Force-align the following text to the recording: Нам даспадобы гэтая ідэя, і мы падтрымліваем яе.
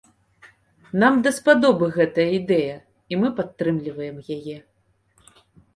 Нам 1.03 1.13
даспадобы 1.27 1.85
гэтая 1.97 2.27
ідэя, 2.39 2.75
і 3.13 3.21
мы 3.21 3.27
падтрымліваем 3.43 4.17
яе. 4.39 4.57